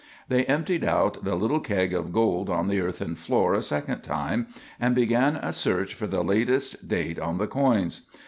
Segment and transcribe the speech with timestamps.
[0.29, 4.47] They emptied out the little keg of gold on the earthen floor a second time,
[4.79, 8.07] and began a search for the latest date on the coins.